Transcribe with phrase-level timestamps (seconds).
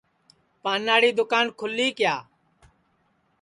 [0.63, 2.15] پاناڑی دؔوکان کھولی کیا